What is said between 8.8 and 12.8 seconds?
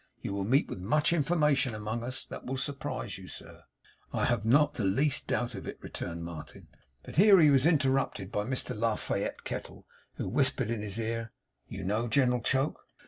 Fayette Kettle, who whispered in his ear: 'You know General Choke?